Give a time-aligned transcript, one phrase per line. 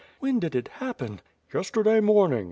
[0.17, 1.21] "When did it happen?"
[1.51, 2.39] 'TTesterday morning.